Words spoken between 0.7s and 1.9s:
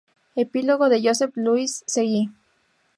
de Josep Lluís